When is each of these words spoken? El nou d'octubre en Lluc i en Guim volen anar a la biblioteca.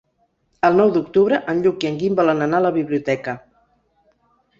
El 0.69 0.77
nou 0.77 0.93
d'octubre 0.95 1.37
en 1.53 1.61
Lluc 1.65 1.85
i 1.85 1.89
en 1.89 1.99
Guim 1.99 2.15
volen 2.21 2.41
anar 2.45 2.63
a 2.63 2.67
la 2.67 2.73
biblioteca. 2.79 3.37